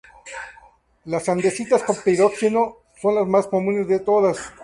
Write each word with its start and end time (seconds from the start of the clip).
Las 1.05 1.29
andesitas 1.29 1.83
con 1.83 1.95
piroxeno 1.95 2.77
son 2.99 3.13
las 3.13 3.27
más 3.27 3.45
comunes 3.45 3.87
de 3.87 3.99
todas. 3.99 4.39